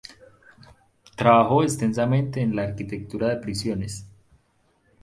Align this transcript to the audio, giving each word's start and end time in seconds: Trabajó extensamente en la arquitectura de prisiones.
Trabajó 1.15 1.61
extensamente 1.61 2.41
en 2.41 2.55
la 2.55 2.63
arquitectura 2.63 3.27
de 3.29 3.37
prisiones. 3.37 4.07